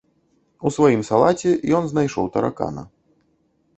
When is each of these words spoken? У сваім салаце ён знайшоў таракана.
У 0.69 0.71
сваім 0.77 1.03
салаце 1.09 1.49
ён 1.81 1.93
знайшоў 1.93 2.25
таракана. 2.39 2.83